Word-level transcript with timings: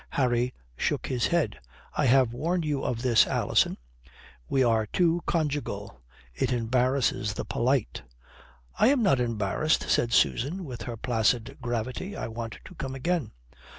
Harry 0.09 0.51
shook 0.75 1.05
his 1.05 1.27
head. 1.27 1.59
"I 1.95 2.07
have 2.07 2.33
warned 2.33 2.65
you 2.65 2.83
of 2.83 3.03
this, 3.03 3.27
Alison. 3.27 3.77
We 4.49 4.63
are 4.63 4.87
too 4.87 5.21
conjugal. 5.27 6.01
It 6.33 6.51
embarasses 6.51 7.35
the 7.35 7.45
polite." 7.45 8.01
"I 8.79 8.87
am 8.87 9.03
not 9.03 9.19
embarassed," 9.19 9.87
said 9.91 10.11
Susan, 10.11 10.65
with 10.65 10.81
her 10.89 10.97
placid 10.97 11.59
gravity. 11.61 12.15
"I 12.15 12.29
want 12.29 12.57
to 12.65 12.73
come 12.73 12.95
again." 12.95 13.33